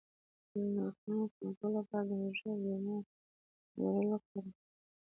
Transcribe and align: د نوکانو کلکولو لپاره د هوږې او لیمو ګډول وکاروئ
د 0.51 0.53
نوکانو 0.75 1.23
کلکولو 1.35 1.73
لپاره 1.77 2.05
د 2.09 2.11
هوږې 2.21 2.45
او 2.51 2.57
لیمو 2.63 2.97
ګډول 3.79 4.05
وکاروئ 4.11 4.53